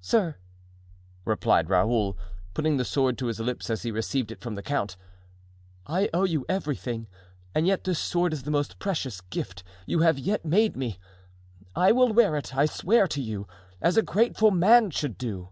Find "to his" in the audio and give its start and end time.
3.18-3.40